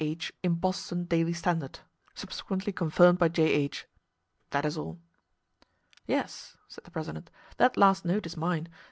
[0.03, 0.31] H.
[0.41, 1.81] in Boston 'Daily Standard.'
[2.15, 3.85] Subsequently confirmed by J.H.
[4.49, 4.99] That is all."
[6.07, 8.67] "Yes," said the president, "that last note is mine.